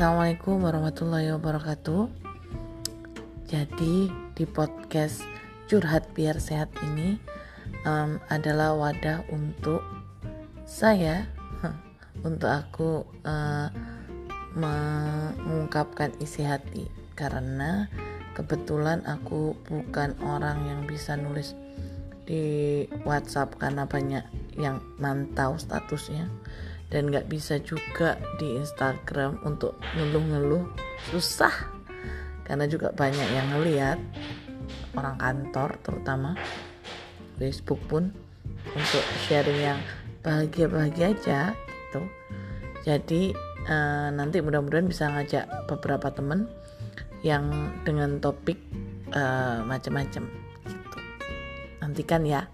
Assalamualaikum 0.00 0.64
warahmatullahi 0.64 1.28
wabarakatuh. 1.36 2.08
Jadi 3.52 4.08
di 4.32 4.44
podcast 4.48 5.20
curhat 5.68 6.16
biar 6.16 6.40
sehat 6.40 6.72
ini 6.88 7.20
um, 7.84 8.16
adalah 8.32 8.72
wadah 8.80 9.20
untuk 9.28 9.84
saya, 10.64 11.28
untuk 12.24 12.48
aku 12.48 13.04
uh, 13.28 13.68
mengungkapkan 14.56 16.16
isi 16.16 16.48
hati 16.48 16.88
karena 17.12 17.84
kebetulan 18.32 19.04
aku 19.04 19.52
bukan 19.68 20.16
orang 20.24 20.64
yang 20.64 20.80
bisa 20.88 21.12
nulis 21.12 21.52
di 22.24 22.88
WhatsApp 23.04 23.52
karena 23.60 23.84
banyak 23.84 24.24
yang 24.56 24.80
mantau 24.96 25.60
statusnya 25.60 26.24
dan 26.90 27.08
nggak 27.08 27.30
bisa 27.30 27.62
juga 27.62 28.18
di 28.36 28.58
Instagram 28.58 29.40
untuk 29.46 29.78
ngeluh-ngeluh. 29.94 30.66
Susah. 31.14 31.54
Karena 32.44 32.66
juga 32.66 32.90
banyak 32.90 33.28
yang 33.30 33.46
ngeliat 33.54 33.98
orang 34.98 35.16
kantor 35.22 35.78
terutama 35.86 36.34
Facebook 37.38 37.78
pun 37.86 38.10
untuk 38.74 39.04
sharing 39.26 39.60
yang 39.62 39.78
bahagia-bahagia 40.26 41.06
aja 41.14 41.40
gitu. 41.54 42.02
Jadi 42.84 43.22
uh, 43.70 44.10
nanti 44.10 44.42
mudah-mudahan 44.42 44.90
bisa 44.90 45.08
ngajak 45.08 45.46
beberapa 45.70 46.10
temen 46.10 46.50
yang 47.22 47.72
dengan 47.86 48.18
topik 48.18 48.58
uh, 49.14 49.62
macam-macam 49.64 50.26
gitu. 50.66 50.98
Nantikan 51.80 52.26
ya 52.26 52.50